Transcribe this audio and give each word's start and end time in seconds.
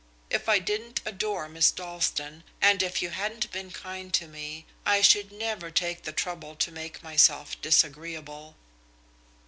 If 0.31 0.49
I 0.49 0.57
didn't 0.57 0.99
adore 1.05 1.47
Miss 1.47 1.69
Dalstan, 1.71 2.43
and 2.59 2.81
if 2.81 3.03
you 3.03 3.11
hadn't 3.11 3.51
been 3.51 3.69
kind 3.69 4.11
to 4.15 4.27
me, 4.27 4.65
I 4.83 4.99
should 5.01 5.31
never 5.31 5.69
take 5.69 6.01
the 6.05 6.11
trouble 6.11 6.55
to 6.55 6.71
make 6.71 7.03
myself 7.03 7.61
disagreeable." 7.61 8.55